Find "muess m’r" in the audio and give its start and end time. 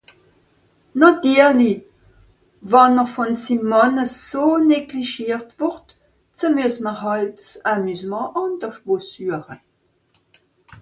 6.55-6.95